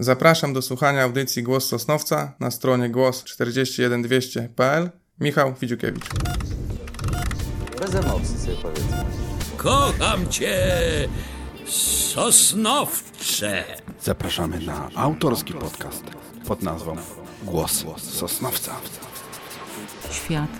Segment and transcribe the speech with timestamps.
[0.00, 4.90] Zapraszam do słuchania audycji Głos Sosnowca na stronie głos41200.pl.
[5.20, 6.04] Michał Fidziukiewicz.
[7.80, 9.04] Bez emocji sobie powiedzmy.
[9.56, 10.58] Kocham cię,
[12.14, 13.64] Sosnowcze.
[14.02, 16.04] Zapraszamy na autorski podcast
[16.46, 16.96] pod nazwą
[17.42, 18.72] Głos Sosnowca.
[20.10, 20.50] Świat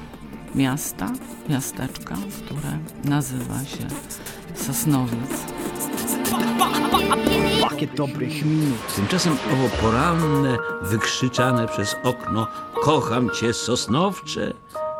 [0.54, 1.12] miasta,
[1.48, 3.86] miasteczka, które nazywa się
[4.54, 5.30] Sosnowiec.
[7.60, 8.94] Pakiet dobrych minut.
[8.96, 12.46] Tymczasem owo poranne, wykrzyczane przez okno
[12.82, 14.52] Kocham cię, Sosnowcze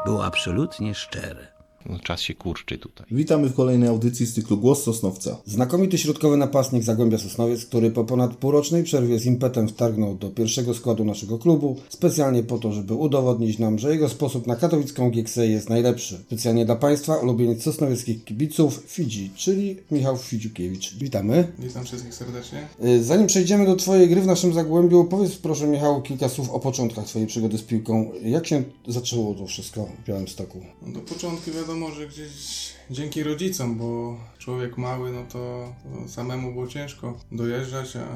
[0.05, 1.50] było absolutnie szczere.
[1.87, 3.07] No, czas się kurczy tutaj.
[3.11, 5.37] Witamy w kolejnej audycji z cyklu Głos Sosnowca.
[5.47, 10.75] Znakomity środkowy napastnik Zagłębia Sosnowiec, który po ponad półrocznej przerwie z impetem wtargnął do pierwszego
[10.75, 15.47] składu naszego klubu, specjalnie po to, żeby udowodnić nam, że jego sposób na katowicką Gieksę
[15.47, 16.19] jest najlepszy.
[16.27, 20.95] Specjalnie dla Państwa ulubieniec sosnowieckich kibiców Fidzi, czyli Michał Fidziukiewicz.
[20.95, 21.53] Witamy.
[21.59, 22.69] Witam wszystkich serdecznie.
[22.85, 26.61] Y, Zanim przejdziemy do Twojej gry w naszym Zagłębiu, powiedz proszę Michał kilka słów o
[26.61, 28.11] początkach Twojej przygody z piłką.
[28.23, 30.61] Jak się zaczęło to wszystko w Białymstoku?
[30.87, 36.53] No do początku wiadomo, że gdzieś dzięki rodzicom, bo człowiek mały, no to, to samemu
[36.53, 38.07] było ciężko dojeżdżać, a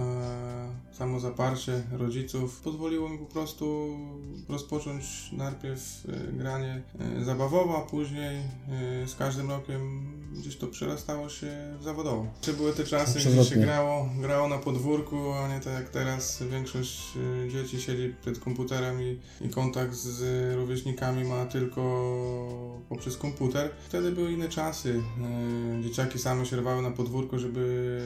[0.98, 3.97] samo zaparcie rodziców pozwoliło mi po prostu
[4.48, 6.83] rozpocząć najpierw e, granie
[7.20, 12.27] e, zabawowo, a później e, z każdym rokiem gdzieś to przerastało się w zawodowo.
[12.41, 16.42] Czy były te czasy, gdzie się grało, grało na podwórku, a nie tak jak teraz
[16.50, 17.02] większość
[17.52, 21.83] dzieci siedzi przed komputerem i, i kontakt z rówieśnikami ma tylko
[22.89, 23.70] poprzez komputer.
[23.89, 24.64] Wtedy były inne czasy.
[24.65, 28.01] E, Dzieciaki same się rwały na podwórko, żeby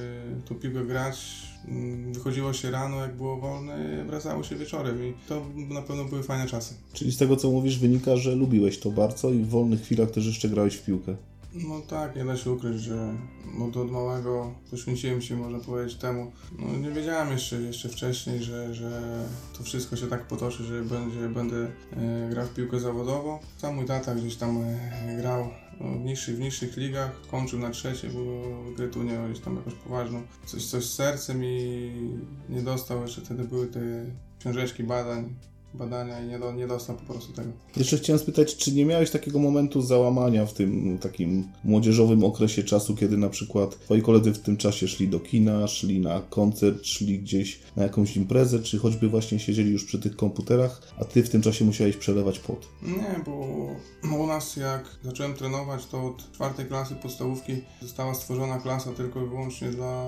[0.49, 1.49] tą piłkę grać.
[1.69, 6.23] Mm, Wychodziło się rano, jak było wolne, wracało się wieczorem i to na pewno były
[6.23, 6.75] fajne czasy.
[6.93, 10.27] Czyli z tego co mówisz wynika, że lubiłeś to bardzo i w wolnych chwilach też
[10.27, 11.17] jeszcze grałeś w piłkę.
[11.55, 13.15] No tak, nie da się ukryć, że
[13.59, 16.33] no to od małego poświęciłem się, można powiedzieć, temu.
[16.59, 19.25] No nie wiedziałem jeszcze, jeszcze wcześniej, że, że
[19.59, 21.57] to wszystko się tak potoczy, że będzie, będę
[21.97, 23.41] e, grał w piłkę zawodowo.
[23.57, 27.71] Sam mój tata gdzieś tam e, grał no, w niższych, w niższych ligach, kończył na
[27.71, 28.21] trzecie, bo
[28.77, 30.23] gry nie gdzieś tam jakoś poważną.
[30.47, 31.93] Coś, coś z sercem i
[32.49, 33.81] nie dostał, jeszcze wtedy były te
[34.39, 35.35] książeczki badań,
[35.75, 37.49] badania i nie, do, nie dostał po prostu tego.
[37.77, 42.97] Jeszcze chciałem spytać, czy nie miałeś takiego momentu załamania w tym takim młodzieżowym okresie czasu,
[42.97, 47.19] kiedy na przykład twoi koledzy w tym czasie szli do kina, szli na koncert, szli
[47.19, 51.31] gdzieś na jakąś imprezę, czy choćby właśnie siedzieli już przy tych komputerach, a ty w
[51.31, 52.69] tym czasie musiałeś przelewać pot?
[52.83, 57.53] Nie, bo u nas jak zacząłem trenować, to od czwartej klasy podstawówki
[57.83, 60.05] została stworzona klasa tylko i wyłącznie dla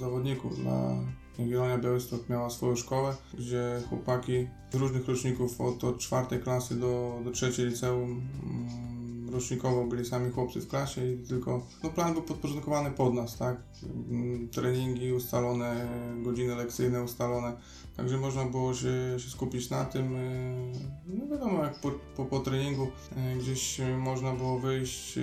[0.00, 0.96] zawodników, dla
[1.40, 7.20] Jagiellonia Białystok miała swoją szkołę, gdzie chłopaki z różnych roczników od, od czwartej klasy do,
[7.24, 8.10] do trzeciej liceum
[8.42, 8.99] mm,
[9.32, 13.62] rocznikowo byli sami chłopcy w klasie i tylko no plan był podporządkowany pod nas, tak?
[14.10, 15.88] Mm, Treningi ustalone,
[16.22, 17.52] godziny lekcyjne ustalone,
[17.96, 20.12] także można było się, się skupić na tym.
[20.12, 25.22] yy, No wiadomo, jak po, po, po treningu yy, gdzieś można było wyjść yy,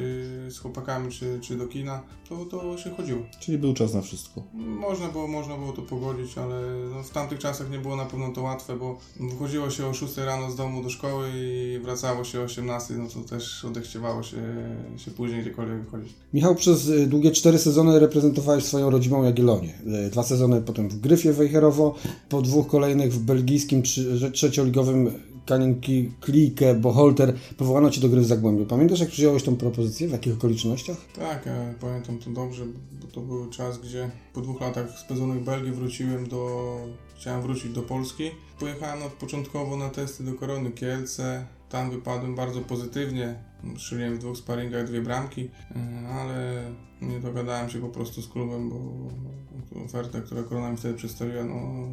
[0.51, 3.19] z chłopakami czy, czy do kina, to, to się chodziło.
[3.39, 4.43] Czyli był czas na wszystko.
[4.53, 6.61] Można było, można było to pogodzić, ale
[6.95, 10.17] no, w tamtych czasach nie było na pewno to łatwe, bo wychodziło się o 6
[10.17, 13.65] rano z domu do szkoły i wracało się o 18, no to też
[13.97, 14.37] odechciewało się,
[14.97, 16.13] się później gdziekolwiek wychodzić.
[16.33, 19.73] Michał, przez y, długie cztery sezony reprezentowałeś swoją rodzimą Jagiellonię.
[20.07, 21.95] Y, Dwa sezony potem w Gryfie Wejherowo,
[22.29, 23.83] po dwóch kolejnych w belgijskim
[24.33, 25.11] trzecioligowym
[25.45, 28.65] Kaninki Klike Boholter powołano Cię do gry w Zagłębiu.
[28.65, 30.97] Pamiętasz jak przyjąłeś tą propozycję, w jakich okolicznościach?
[31.15, 32.65] Tak, e, pamiętam to dobrze,
[33.01, 36.77] bo to był czas, gdzie po dwóch latach spędzonych w Belgii wróciłem do...
[37.15, 38.23] chciałem wrócić do Polski.
[38.59, 43.35] Pojechałem na, początkowo na testy do Korony Kielce, tam wypadłem bardzo pozytywnie,
[43.77, 46.61] strzeliłem w dwóch sparingach dwie bramki, e, ale
[47.01, 48.75] nie dogadałem się po prostu z klubem, bo
[49.85, 51.87] oferta, która Korona mi wtedy przedstawiła, no,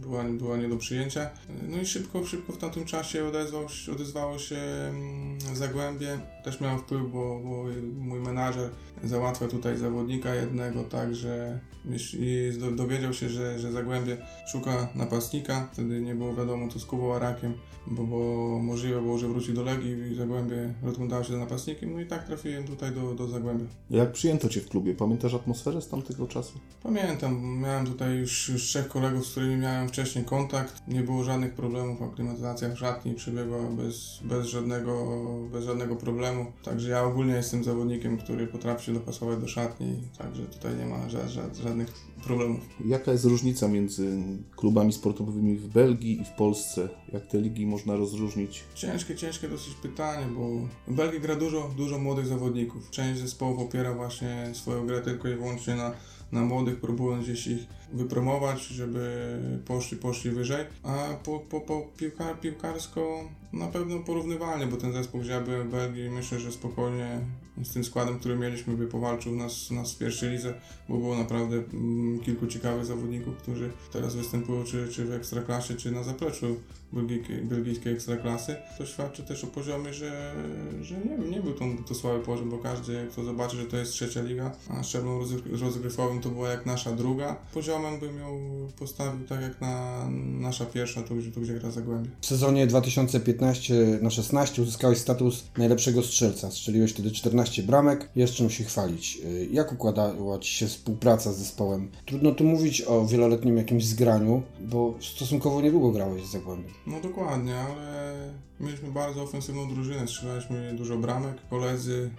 [0.00, 1.30] była, była nie do przyjęcia.
[1.68, 6.18] No i szybko, szybko w tamtym czasie odezwał, odezwało się mm, Zagłębie.
[6.44, 7.64] Też miałem wpływ, bo, bo
[7.98, 8.70] mój menadżer
[9.04, 14.16] załatwia tutaj zawodnika jednego, także jeśli do- dowiedział się, że, że Zagłębie
[14.52, 17.54] szuka napastnika, wtedy nie było wiadomo co z Kubą Arakiem,
[17.86, 18.18] bo, bo
[18.62, 22.26] możliwe było, że wróci do Legii i Zagłębie rozglądało się za napastnikiem, no i tak
[22.26, 23.64] trafiłem tutaj do, do Zagłębia.
[23.90, 24.94] Jak przyjęto cię w klubie?
[24.94, 26.58] Pamiętasz atmosferę z tamtego czasu?
[26.82, 30.82] Pamiętam, miałem tutaj już, już trzech kolegów, z którymi miałem wcześniej kontakt.
[30.88, 35.06] Nie było żadnych problemów, aklimatyzacja w szatni przebiegła bez, bez, żadnego,
[35.52, 36.46] bez żadnego problemu.
[36.64, 40.96] Także ja ogólnie jestem zawodnikiem, który potrafi się dopasować do szatni, także tutaj nie ma
[41.08, 41.92] ża- ża- żadnych
[42.24, 42.60] problemów.
[42.86, 44.18] Jaka jest różnica między
[44.56, 46.88] klubami sportowymi w Belgii i w Polsce?
[47.12, 48.64] Jak te ligi można rozróżnić?
[48.74, 50.48] Ciężkie, ciężkie dosyć pytanie, bo
[50.92, 52.90] w Belgii gra dużo, dużo młodych zawodników.
[52.90, 55.92] Część zespołów opiera właśnie swoją grę tylko i wyłącznie na,
[56.32, 62.34] na młodych, próbując gdzieś ich wypromować, żeby poszli, poszli wyżej, a po, po, po piłka,
[62.34, 67.20] piłkarsko na pewno porównywalnie, bo ten zespół, gdzie ja byłem w Belgii, myślę, że spokojnie
[67.64, 70.54] z tym składem, który mieliśmy, by powalczył nas, nas w pierwszej lidze,
[70.88, 75.90] bo było naprawdę mm, kilku ciekawych zawodników, którzy teraz występują czy, czy w Ekstraklasie, czy
[75.90, 76.56] na zapleczu
[76.92, 78.56] belgijskiej, belgijskiej Ekstraklasy.
[78.78, 80.34] To świadczy też o poziomie, że,
[80.82, 83.92] że nie, nie był to, to słaby poziom, bo każdy, kto zobaczy, że to jest
[83.92, 88.40] trzecia liga, a rozgry- rozgrywowym to była jak nasza druga, poziomem bym ją
[88.78, 90.06] postawił tak jak na
[90.40, 92.10] nasza pierwsza, tu, tu gdzie gra Zagłębie.
[92.20, 96.50] W sezonie 2015 na 16 uzyskałeś status najlepszego strzelca.
[96.50, 98.10] Strzeliłeś wtedy 14 bramek.
[98.16, 99.18] Jest czym się chwalić.
[99.24, 101.90] Y, Jak układała Ci się współpraca z zespołem?
[102.06, 106.72] Trudno tu mówić o wieloletnim jakimś zgraniu, bo stosunkowo niedługo grałeś z Zagłębiem.
[106.86, 108.14] No dokładnie, ale
[108.60, 112.10] mieliśmy bardzo ofensywną drużynę, strzelaliśmy dużo bramek, koledzy,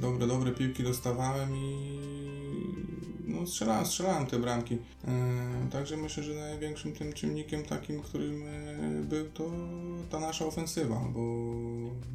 [0.00, 1.98] dobre, dobre piłki dostawałem i
[3.40, 4.74] no strzelałem, strzelałem te bramki.
[4.74, 9.50] E, także myślę, że największym tym czynnikiem takim, którym e, był to
[10.10, 11.20] ta nasza ofensywa, bo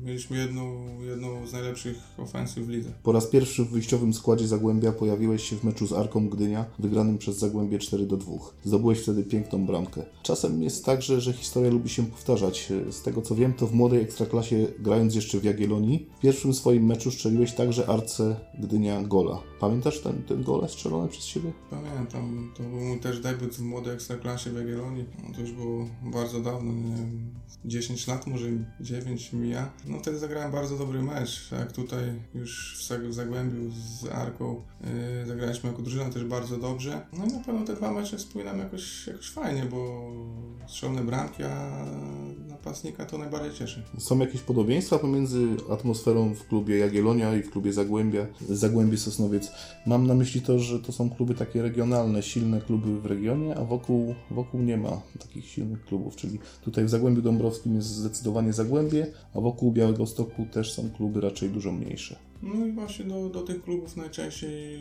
[0.04, 2.89] mieliśmy jedną, jedną z najlepszych ofensyw w lidze.
[3.04, 7.18] Po raz pierwszy w wyjściowym składzie Zagłębia pojawiłeś się w meczu z Arką Gdynia, wygranym
[7.18, 8.33] przez Zagłębie 4 do 2.
[8.63, 10.06] Zdobyłeś wtedy piękną bramkę.
[10.24, 12.74] Czasem jest tak, że, że historia lubi się powtarzać.
[12.92, 16.86] Z tego co wiem, to w młodej ekstraklasie, grając jeszcze w Jagiellonii, w pierwszym swoim
[16.86, 19.39] meczu strzeliłeś także Arce Gdynia gola.
[19.60, 21.51] Pamiętasz ten, ten gole strzelone przez siebie?
[21.69, 25.06] Pamiętam, to był mój też debiut w młodej ekstraklasie w Jagiellonii.
[25.23, 27.29] No, to już było bardzo dawno, nie wiem,
[27.65, 28.45] 10 lat, może
[28.81, 29.71] 9 mija.
[29.85, 32.03] No wtedy zagrałem bardzo dobry mecz, jak tutaj
[32.35, 32.77] już
[33.09, 37.01] w Zagłębiu z Arką yy, zagraliśmy jako drużyna też bardzo dobrze.
[37.13, 40.11] No i na pewno te dwa mecze wspominam jakoś, jakoś fajnie, bo
[40.67, 41.85] strzelone bramki, a
[42.47, 43.83] napastnika to najbardziej cieszy.
[43.97, 49.51] Są jakieś podobieństwa pomiędzy atmosferą w klubie Jagiellonia i w klubie Zagłębia, Zagłębie Sosnowiec?
[49.85, 53.63] Mam na myśli to, że to są kluby takie regionalne, silne kluby w regionie, a
[53.63, 59.07] wokół, wokół nie ma takich silnych klubów, czyli tutaj w Zagłębiu Dąbrowskim jest zdecydowanie Zagłębie,
[59.34, 62.29] a wokół Białego Stoku też są kluby raczej dużo mniejsze.
[62.44, 64.80] No i właśnie do, do tych klubów najczęściej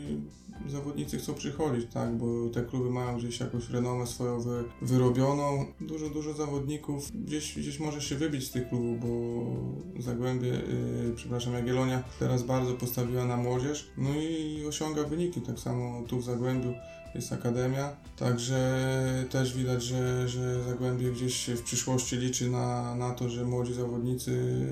[0.67, 5.65] zawodnicy chcą przychodzić, tak, bo te kluby mają gdzieś jakąś renomę swoją wy, wyrobioną.
[5.81, 11.53] Dużo, dużo zawodników gdzieś, gdzieś może się wybić z tych klubów, bo Zagłębie, yy, przepraszam,
[11.53, 16.73] Jagiellonia teraz bardzo postawiła na młodzież, no i osiąga wyniki, tak samo tu w Zagłębiu
[17.15, 23.29] jest akademia, także też widać, że, że Zagłębie gdzieś w przyszłości liczy na, na to,
[23.29, 24.65] że młodzi zawodnicy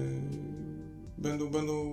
[1.17, 1.85] będą, będą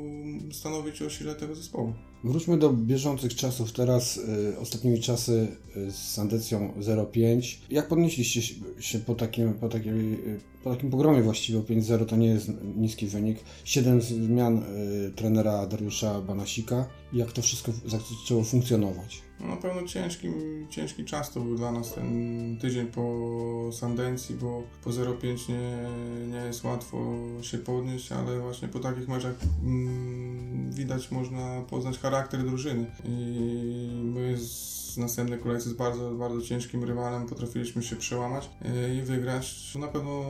[0.53, 1.93] stanowić o sile tego zespołu.
[2.25, 3.73] Wróćmy do bieżących czasów.
[3.73, 6.73] Teraz y, ostatnimi czasy y, z Sandecją
[7.13, 7.61] 05.
[7.71, 8.43] Jak podnieśliście
[8.81, 12.07] się- po takim, po takiej, y, po takim pogromie właściwie o 5-0?
[12.07, 13.39] To nie jest niski wynik.
[13.65, 16.87] Siedem zmian y, trenera Dariusza Banasika.
[17.13, 19.23] Jak to wszystko zaczęło funkcjonować?
[19.41, 20.29] No, na pewno ciężki,
[20.71, 25.89] ciężki czas to był dla nas ten tydzień po Sandencji, bo po 0,5 nie,
[26.27, 32.45] nie jest łatwo się podnieść, ale właśnie po takich meczach mm, widać, można poznać charakter
[32.45, 32.87] drużyny.
[33.05, 39.03] I my z następnej kolejce z bardzo, bardzo ciężkim rywalem potrafiliśmy się przełamać e, i
[39.03, 39.75] wygrać.
[39.75, 40.23] Na pewno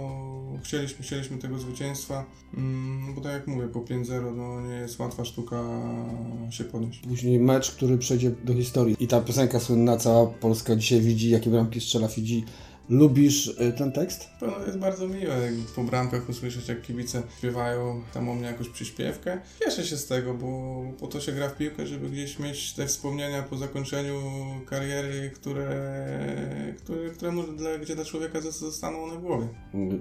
[0.64, 2.24] chcieliśmy, chcieliśmy tego zwycięstwa,
[2.56, 5.62] mm, bo tak jak mówię, po 5-0 no, nie jest łatwa sztuka
[6.50, 7.00] się podnieść.
[7.00, 8.96] Później mecz, który przejdzie do historii.
[9.00, 12.44] I ta piosenka słynna, cała Polska dzisiaj widzi, jakie bramki strzela Fidzi.
[12.88, 14.28] Lubisz y, ten tekst?
[14.40, 18.68] To jest bardzo miłe, jak po bramkach usłyszeć, jak kibice śpiewają tam o mnie jakąś
[18.68, 19.40] przyśpiewkę.
[19.64, 22.86] Cieszę się z tego, bo po to się gra w piłkę, żeby gdzieś mieć te
[22.86, 24.20] wspomnienia po zakończeniu
[24.66, 25.74] kariery, które,
[26.78, 29.48] które, które dla, gdzie dla człowieka zos- zostaną na głowie.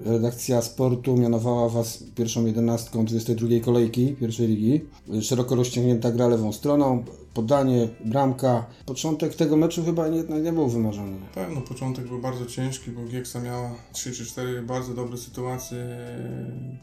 [0.06, 4.82] Redakcja sportu mianowała Was pierwszą jedenastką 22 kolejki pierwszej ligi.
[5.22, 8.66] Szeroko rozciągnięta gra lewą stroną, podanie, bramka.
[8.86, 11.20] Początek tego meczu chyba jednak nie był wymarzony.
[11.20, 15.78] Na pewno początek był bardzo ciężki, bo Gieksa miała 3 czy 4 bardzo dobre sytuacje,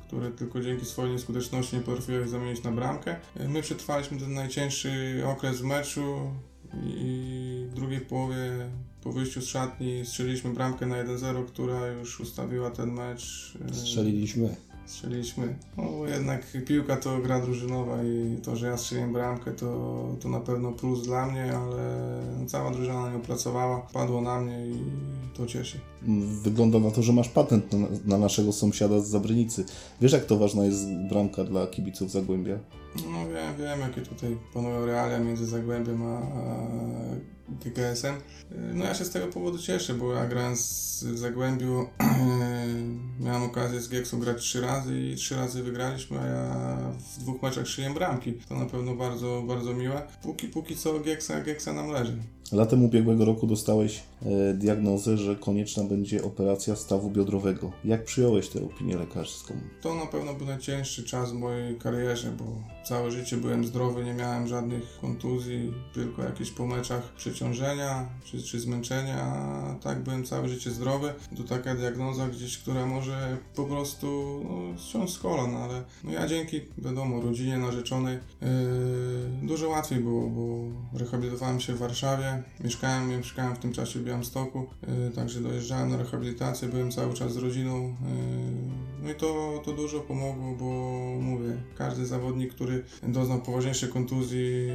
[0.07, 3.17] które tylko dzięki swojej nieskuteczności nie potrafiły zamienić na bramkę.
[3.49, 6.17] My przetrwaliśmy ten najcięższy okres w meczu
[6.85, 8.71] i w drugiej połowie
[9.03, 13.55] po wyjściu z szatni strzeliliśmy bramkę na 1-0, która już ustawiła ten mecz.
[13.73, 14.57] Strzeliliśmy.
[14.91, 15.57] Strzeliliśmy.
[15.77, 20.41] No jednak piłka to gra drużynowa i to, że ja strzeliłem bramkę to, to na
[20.41, 24.75] pewno plus dla mnie, ale cała drużyna na nią pracowała, padło na mnie i
[25.37, 25.81] to cieszy.
[26.43, 29.65] Wygląda na to, że masz patent na, na naszego sąsiada z Zabrynicy.
[30.01, 32.59] Wiesz, jak to ważna jest bramka dla kibiców Zagłębia?
[32.97, 36.21] No wiem, wiem jakie tutaj panują realia między Zagłębiem a
[37.51, 38.15] GKS-em.
[38.75, 40.61] No ja się z tego powodu cieszę, bo ja grając
[41.07, 41.89] w Zagłębiu
[43.25, 46.77] miałem okazję z Gieksą grać trzy razy i trzy razy wygraliśmy, a ja
[47.17, 48.33] w dwóch meczach szyję bramki.
[48.49, 50.03] To na pewno bardzo, bardzo miłe.
[50.23, 52.17] Póki, póki co Gieksa, Gieksa nam leży.
[52.53, 57.73] Latem ubiegłego roku dostałeś e, diagnozę, że konieczna będzie operacja stawu biodrowego.
[57.85, 59.55] Jak przyjąłeś tę opinię lekarską?
[59.81, 62.45] To na pewno był najcięższy czas w mojej karierze, bo
[62.85, 68.61] całe życie byłem zdrowy, nie miałem żadnych kontuzji, tylko jakieś po meczach przeciążenia czy, czy
[68.61, 69.45] zmęczenia,
[69.83, 71.13] tak byłem całe życie zdrowy.
[71.37, 76.27] To taka diagnoza gdzieś, która może po prostu no, ściąć z kolan, ale no ja
[76.27, 78.49] dzięki, wiadomo, rodzinie narzeczonej yy,
[79.43, 80.59] dużo łatwiej było, bo
[80.99, 84.67] rehabilitowałem się w Warszawie, mieszkałem, mieszkałem w tym czasie w Białymstoku,
[85.05, 87.95] yy, także dojeżdżałem na rehabilitację, byłem cały czas z rodziną, yy,
[89.03, 90.67] no i to, to dużo pomogło, bo
[91.21, 94.69] mówię, każdy zawodnik, który doznał poważniejszej kontuzji,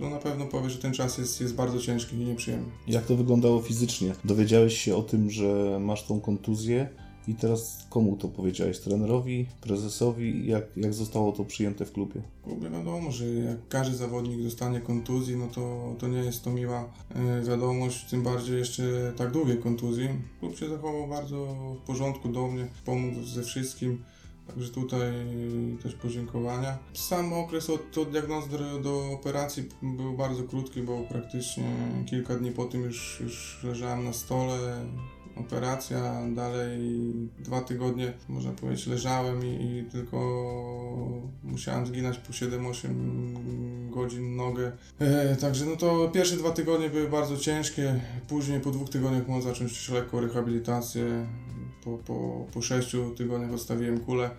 [0.00, 2.68] no na pewno powie, że ten czas jest, jest bardzo ciężki i nieprzyjemny.
[2.86, 4.12] Jak to wyglądało fizycznie?
[4.24, 6.88] Dowiedziałeś się o tym, że masz tą kontuzję
[7.30, 8.78] i teraz komu to powiedziałeś?
[8.78, 10.46] Trenerowi, prezesowi?
[10.46, 12.22] Jak, jak zostało to przyjęte w klubie?
[12.40, 16.50] W klubie wiadomo, że jak każdy zawodnik dostanie kontuzji, no to, to nie jest to
[16.50, 20.08] miła e, wiadomość, tym bardziej jeszcze tak długiej kontuzji.
[20.40, 21.46] Klub się zachował bardzo
[21.82, 24.02] w porządku do mnie, pomógł ze wszystkim.
[24.46, 25.12] Także tutaj
[25.82, 26.78] też podziękowania.
[26.94, 31.64] Sam okres od, od diagnozy do, do operacji był bardzo krótki, bo praktycznie
[32.06, 34.86] kilka dni po tym już, już leżałem na stole.
[35.36, 36.78] Operacja, dalej
[37.38, 40.18] dwa tygodnie, można powiedzieć, leżałem i, i tylko
[41.42, 42.88] musiałem zginać po 7-8
[43.90, 44.72] godzin nogę.
[44.98, 49.42] E, także no to pierwsze dwa tygodnie były bardzo ciężkie, później po dwóch tygodniach mogłem
[49.42, 51.26] zacząć już lekko rehabilitację
[51.84, 54.30] po, po, po 6 tygodniach odstawiłem kulę.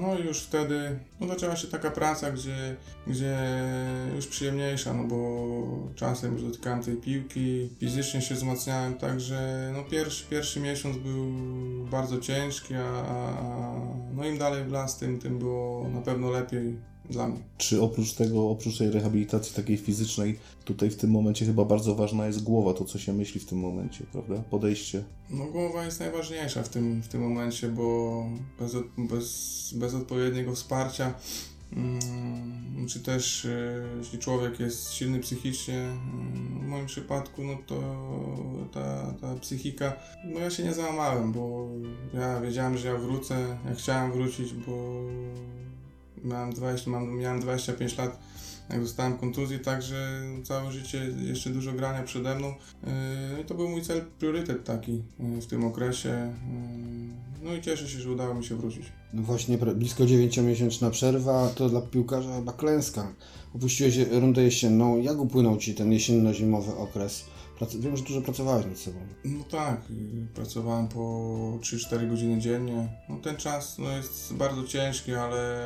[0.00, 3.38] No i już wtedy no, zaczęła się taka praca, gdzie, gdzie
[4.16, 5.46] już przyjemniejsza, no bo
[5.94, 11.26] czasem już dotykałem tej piłki, fizycznie się wzmacniałem, także no pierwszy, pierwszy miesiąc był
[11.90, 13.74] bardzo ciężki, a, a
[14.14, 16.76] no im dalej w las, tym, tym było na pewno lepiej
[17.10, 17.38] dla mnie.
[17.58, 22.26] Czy oprócz tego, oprócz tej rehabilitacji takiej fizycznej, tutaj w tym momencie chyba bardzo ważna
[22.26, 24.42] jest głowa, to co się myśli w tym momencie, prawda?
[24.50, 25.04] Podejście.
[25.30, 28.24] No głowa jest najważniejsza w tym, w tym momencie, bo
[28.58, 31.14] bez, bez, bez odpowiedniego wsparcia
[31.72, 37.80] mm, czy też e, jeśli człowiek jest silny psychicznie, mm, w moim przypadku, no to
[38.72, 39.92] ta, ta psychika,
[40.24, 41.68] no ja się nie załamałem, bo
[42.14, 45.02] ja wiedziałem, że ja wrócę, ja chciałem wrócić, bo
[46.24, 48.18] miałem 20, mam, miałem 25 lat,
[48.70, 52.48] jak dostałem kontuzji, także całe życie jeszcze dużo grania przede mną.
[52.48, 56.34] Yy, I to był mój cel, priorytet taki yy, w tym okresie.
[57.42, 58.92] Yy, no i cieszę się, że udało mi się wrócić.
[59.12, 63.12] No właśnie blisko 9-miesięczna przerwa to dla piłkarza chyba klęska.
[63.54, 64.98] Opuściłeś rundę jesienną.
[64.98, 67.24] Jak upłynął Ci ten jesienno-zimowy okres?
[67.78, 68.98] Wiem, że dużo pracowałeś nad sobą.
[69.24, 69.80] No tak,
[70.34, 71.00] pracowałem po
[71.60, 72.88] 3-4 godziny dziennie.
[73.08, 75.60] No ten czas no, jest bardzo ciężki, ale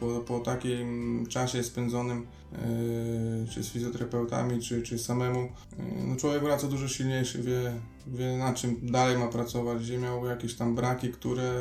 [0.00, 2.58] po, po takim czasie spędzonym yy,
[3.50, 5.48] czy z fizjoterapeutami, czy, czy samemu, yy,
[6.06, 7.72] no człowiek wraca dużo silniejszy, wie,
[8.06, 11.52] wie na czym dalej ma pracować, gdzie miał jakieś tam braki, które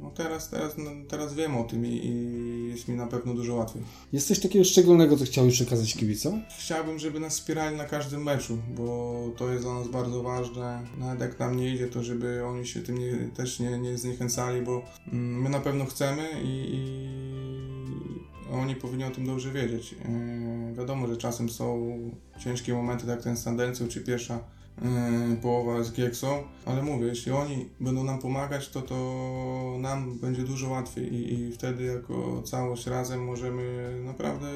[0.00, 3.54] no teraz, teraz, no teraz wiem o tym i, i, jest mi na pewno dużo
[3.54, 3.82] łatwiej.
[4.12, 6.42] Jest coś takiego szczególnego, co chciałbyś przekazać kibicom?
[6.58, 10.82] Chciałbym, żeby nas wspierali na każdym meczu, bo to jest dla nas bardzo ważne.
[10.98, 14.62] Nawet jak nam nie idzie, to żeby oni się tym nie, też nie, nie zniechęcali,
[14.62, 17.10] bo mm, my na pewno chcemy i, i
[18.52, 19.92] oni powinni o tym dobrze wiedzieć.
[19.92, 21.96] Yy, wiadomo, że czasem są
[22.44, 24.40] ciężkie momenty, tak jak ten Sandencjo czy pierwsza
[24.82, 30.42] yy, połowa z Gieksą, ale mówię, jeśli oni będą nam pomagać, to to nam będzie
[30.42, 34.46] dużo łatwiej i, i wtedy jako całość razem możemy naprawdę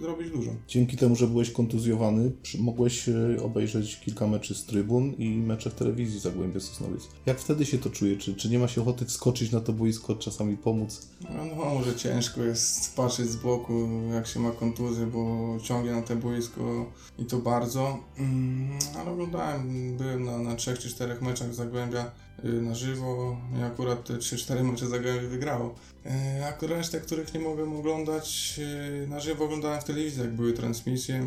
[0.00, 0.50] zrobić dużo.
[0.68, 5.74] Dzięki temu, że byłeś kontuzjowany, mogłeś e, obejrzeć kilka meczy z trybun i mecze w
[5.74, 7.08] telewizji Zagłębia Sosnowiec.
[7.26, 8.16] Jak wtedy się to czuje?
[8.16, 11.08] Czy, czy nie ma się ochoty wskoczyć na to boisko, czasami pomóc?
[11.20, 16.02] No, no może ciężko jest patrzeć z boku, jak się ma kontuzję, bo ciągnie na
[16.02, 16.86] to boisko
[17.18, 19.61] i to bardzo, mm, ale oglądałem,
[19.98, 22.10] byłem na, na trzech czy czterech meczach Zagłębia
[22.44, 25.74] y, na żywo i akurat te 3-4 mecze Zagłębie wygrało.
[26.06, 28.60] Y, a resztę, których nie mogłem oglądać
[29.04, 31.26] y, na żywo, oglądałem w telewizji, jak były transmisje.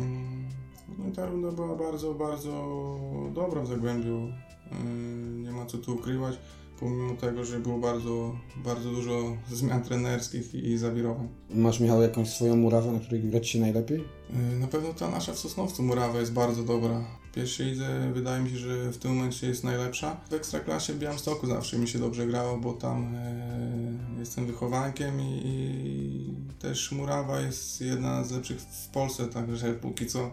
[0.98, 2.50] No i ta runda była bardzo, bardzo
[3.34, 4.32] dobra w Zagłębiu.
[5.42, 6.38] Nie ma co tu ukrywać
[6.80, 11.28] pomimo tego, że było bardzo, bardzo dużo zmian trenerskich i, zawirowań.
[11.50, 14.04] Masz, Michał, jakąś swoją murawę, na której grać się najlepiej?
[14.60, 17.04] Na pewno ta nasza w Sosnowcu murawa jest bardzo dobra.
[17.30, 20.16] W pierwszej lidze wydaje mi się, że w tym momencie jest najlepsza.
[20.30, 25.40] W Ekstraklasie w Białymstoku zawsze mi się dobrze grało, bo tam e, jestem wychowankiem i,
[25.44, 30.30] i, też murawa jest jedna z lepszych w Polsce, także póki co, e,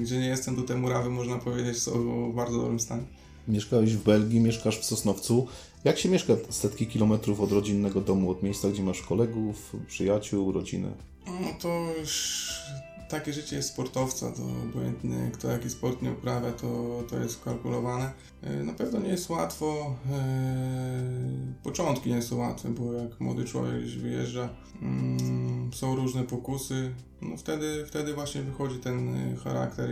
[0.00, 1.92] gdzie nie jestem, to te murawy można powiedzieć są
[2.30, 3.04] w bardzo dobrym stanie.
[3.48, 5.46] Mieszkałeś w Belgii, mieszkasz w Sosnowcu.
[5.84, 10.92] Jak się mieszka setki kilometrów od rodzinnego domu, od miejsca, gdzie masz kolegów, przyjaciół, rodzinę?
[11.26, 11.68] No to
[12.00, 12.48] już
[13.08, 18.12] takie życie jest sportowca, to obojętnie kto jaki sport nie uprawia, to, to jest kalkulowane.
[18.42, 23.82] E, Na pewno nie jest łatwo, e, początki nie są łatwe, bo jak młody człowiek
[23.82, 24.48] gdzieś wyjeżdża,
[24.82, 29.90] mm, są różne pokusy, no wtedy, wtedy właśnie wychodzi ten e, charakter,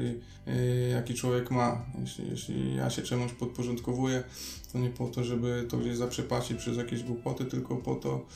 [0.93, 1.87] jaki człowiek ma.
[2.01, 4.25] Jeśli, jeśli ja się czemuś podporządkowuję,
[4.73, 8.27] to nie po to, żeby to gdzieś zaprzepaścić przez jakieś głupoty, tylko po to,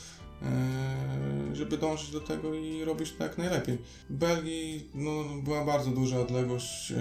[1.53, 3.77] żeby dążyć do tego i robić to jak najlepiej.
[4.09, 6.95] W Belgii no, była bardzo duża odległość, e,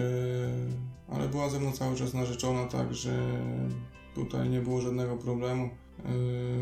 [1.09, 3.43] ale była ze mną cały czas narzeczona, także
[4.15, 5.65] tutaj nie było żadnego problemu.
[5.65, 5.69] E,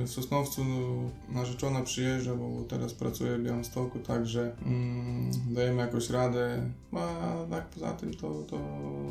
[0.07, 6.71] W Sosnowcu no, narzeczona przyjeżdża, bo teraz pracuje w Białymstoku, także mm, dajemy jakoś radę.
[6.93, 8.59] A tak poza tym to, to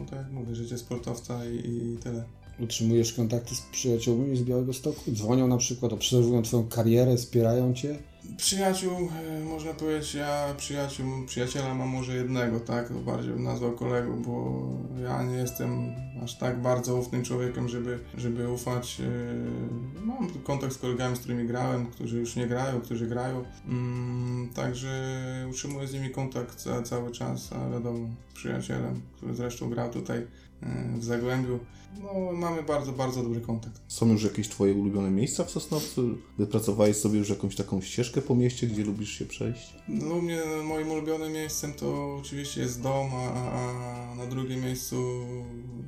[0.09, 2.23] tak jak mówię, życie sportowca i, i tyle.
[2.59, 5.11] Utrzymujesz kontakty z przyjaciółmi z Białego Stoku?
[5.11, 7.97] Dzwonią na przykład, obserwują Twoją karierę, wspierają Cię?
[8.37, 9.09] Przyjaciół,
[9.41, 14.61] e, można powiedzieć, ja przyjaciół, przyjaciela mam może jednego, tak, bardziej bym nazwał kolegą, bo
[15.03, 19.01] ja nie jestem aż tak bardzo ufnym człowiekiem, żeby, żeby ufać.
[19.01, 24.49] e, Mam kontakt z kolegami, z którymi grałem, którzy już nie grają, którzy grają, mm,
[24.55, 25.15] także
[25.49, 30.17] utrzymuję z nimi kontakt ca, cały czas, a wiadomo, przyjacielem, który zresztą grał tutaj
[30.61, 31.59] e, w Zagłębiu,
[32.03, 33.81] no mamy bardzo, bardzo dobry kontakt.
[33.87, 36.17] Są już jakieś twoje ulubione miejsca w Sosnowcu?
[36.37, 39.75] Wypracowałeś sobie już jakąś taką ścieżkę po mieście, gdzie lubisz się przejść?
[39.87, 44.95] No, u mnie moim ulubionym miejscem to oczywiście jest dom, a, a na drugim miejscu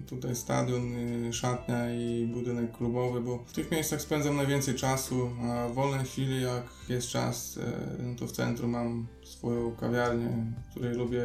[0.08, 5.68] tutaj stadion, y, szatnia i budynek klubowy, bo w tych miejscach spędzam najwięcej czasu, a
[5.68, 10.30] w wolnej chwili jak jest czas, e, no to w centrum mam swoją kawiarnię,
[10.68, 11.24] w której lubię,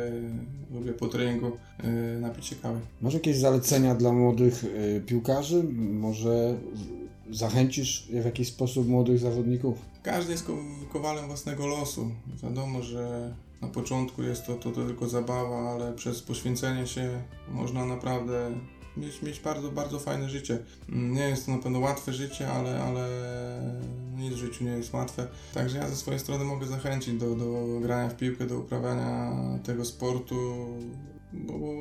[0.70, 1.90] lubię po treningu e,
[2.20, 2.80] napić się kawy.
[3.00, 5.64] Masz jakieś zalecenia dla młodych y, piłkarzy?
[5.78, 6.56] Może
[7.32, 9.78] zachęcisz w jakiś sposób młodych zawodników?
[10.02, 10.58] Każdy jest ko-
[10.92, 12.10] kowalem własnego losu.
[12.42, 17.86] Wiadomo, że na początku jest to, to, to tylko zabawa, ale przez poświęcenie się można
[17.86, 18.50] naprawdę
[18.96, 20.58] mieć, mieć bardzo, bardzo fajne życie.
[20.88, 23.08] Nie jest to na pewno łatwe życie, ale, ale
[24.16, 25.26] nic w życiu nie jest łatwe.
[25.54, 29.32] Także ja ze swojej strony mogę zachęcić do, do grania w piłkę, do uprawiania
[29.64, 30.66] tego sportu,
[31.32, 31.72] bo, bo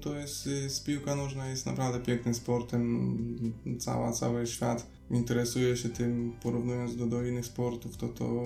[0.00, 3.52] to jest, jest piłka nożna jest naprawdę pięknym sportem.
[3.78, 8.44] Cała, cały świat interesuje się tym, porównując do, do innych sportów, to to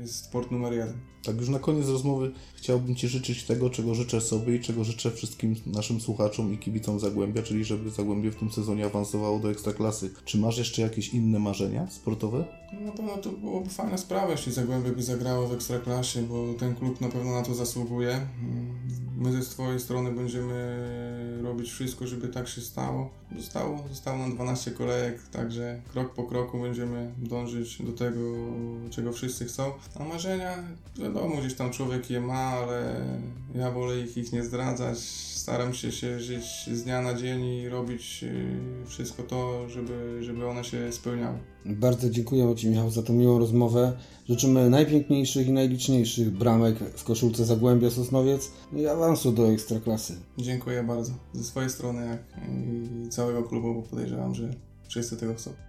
[0.00, 0.98] jest sport numer jeden.
[1.22, 5.10] Tak już na koniec rozmowy chciałbym Ci życzyć tego, czego życzę sobie i czego życzę
[5.10, 10.10] wszystkim naszym słuchaczom i kibicom Zagłębia, czyli żeby Zagłębie w tym sezonie awansowało do Ekstraklasy.
[10.24, 12.44] Czy masz jeszcze jakieś inne marzenia sportowe?
[12.80, 17.00] Na pewno to byłoby fajna sprawa, jeśli Zagłębie by zagrało w Ekstraklasie, bo ten klub
[17.00, 18.10] na pewno na to zasługuje.
[18.10, 18.78] Mm,
[19.28, 20.78] My ze swojej strony będziemy
[21.42, 23.10] robić wszystko, żeby tak się stało.
[23.36, 28.20] Zostało, zostało nam 12 kolejek, także krok po kroku będziemy dążyć do tego,
[28.90, 29.72] czego wszyscy chcą.
[30.00, 30.54] A marzenia,
[30.98, 33.04] wiadomo, gdzieś tam człowiek je ma, ale
[33.54, 34.98] ja wolę ich, ich nie zdradzać.
[35.34, 40.46] Staram się, się żyć z dnia na dzień i robić y, wszystko to, żeby, żeby
[40.46, 41.38] one się spełniały.
[41.64, 43.92] Bardzo dziękujemy Ci, Michał, za tą miłą rozmowę.
[44.28, 50.14] Życzymy najpiękniejszych i najliczniejszych bramek w koszulce Zagłębia Sosnowiec i awansu do Ekstraklasy.
[50.38, 52.20] Dziękuję bardzo ze swojej strony jak
[53.06, 54.50] i całego klubu, bo podejrzewam, że
[54.88, 55.67] wszyscy tego chcą.